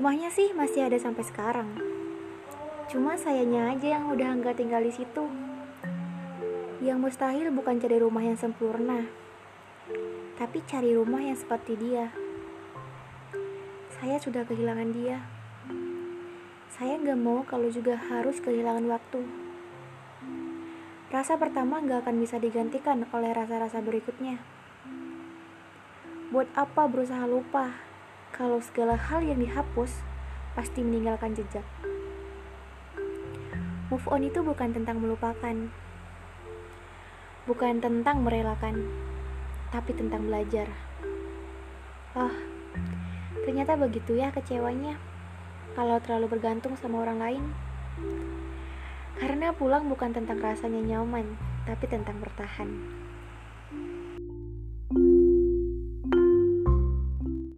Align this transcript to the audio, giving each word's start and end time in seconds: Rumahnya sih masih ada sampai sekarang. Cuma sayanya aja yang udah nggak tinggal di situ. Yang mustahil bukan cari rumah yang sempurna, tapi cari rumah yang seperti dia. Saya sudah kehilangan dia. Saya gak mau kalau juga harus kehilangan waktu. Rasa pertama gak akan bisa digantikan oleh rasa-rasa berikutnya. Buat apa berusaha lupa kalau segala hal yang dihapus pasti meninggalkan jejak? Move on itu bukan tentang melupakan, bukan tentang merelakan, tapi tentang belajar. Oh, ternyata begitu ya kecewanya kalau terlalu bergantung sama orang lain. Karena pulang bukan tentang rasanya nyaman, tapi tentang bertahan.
Rumahnya 0.00 0.32
sih 0.32 0.56
masih 0.56 0.88
ada 0.88 0.96
sampai 0.96 1.28
sekarang. 1.28 1.76
Cuma 2.88 3.20
sayanya 3.20 3.68
aja 3.68 4.00
yang 4.00 4.08
udah 4.08 4.32
nggak 4.32 4.56
tinggal 4.56 4.80
di 4.80 4.88
situ. 4.88 5.28
Yang 6.80 6.98
mustahil 7.04 7.52
bukan 7.52 7.76
cari 7.76 8.00
rumah 8.00 8.24
yang 8.24 8.40
sempurna, 8.40 9.04
tapi 10.40 10.64
cari 10.64 10.96
rumah 10.96 11.20
yang 11.20 11.36
seperti 11.36 11.76
dia. 11.76 12.08
Saya 14.00 14.16
sudah 14.16 14.48
kehilangan 14.48 14.88
dia. 14.88 15.20
Saya 16.72 16.96
gak 16.96 17.20
mau 17.20 17.44
kalau 17.44 17.68
juga 17.68 18.00
harus 18.00 18.40
kehilangan 18.40 18.88
waktu. 18.88 19.20
Rasa 21.12 21.36
pertama 21.36 21.76
gak 21.84 22.08
akan 22.08 22.24
bisa 22.24 22.40
digantikan 22.40 23.04
oleh 23.12 23.36
rasa-rasa 23.36 23.84
berikutnya. 23.84 24.40
Buat 26.32 26.48
apa 26.56 26.88
berusaha 26.88 27.28
lupa 27.28 27.89
kalau 28.40 28.56
segala 28.56 28.96
hal 28.96 29.20
yang 29.20 29.36
dihapus 29.36 30.00
pasti 30.56 30.80
meninggalkan 30.80 31.36
jejak? 31.36 31.60
Move 33.92 34.08
on 34.08 34.24
itu 34.24 34.40
bukan 34.40 34.72
tentang 34.72 34.96
melupakan, 34.96 35.52
bukan 37.44 37.84
tentang 37.84 38.24
merelakan, 38.24 38.88
tapi 39.68 39.92
tentang 39.92 40.24
belajar. 40.24 40.72
Oh, 42.16 42.32
ternyata 43.44 43.76
begitu 43.76 44.16
ya 44.16 44.32
kecewanya 44.32 44.96
kalau 45.76 46.00
terlalu 46.00 46.40
bergantung 46.40 46.80
sama 46.80 47.04
orang 47.04 47.20
lain. 47.20 47.44
Karena 49.20 49.52
pulang 49.52 49.84
bukan 49.92 50.16
tentang 50.16 50.40
rasanya 50.40 50.80
nyaman, 50.80 51.36
tapi 51.68 51.84
tentang 51.92 52.16
bertahan. 52.24 52.72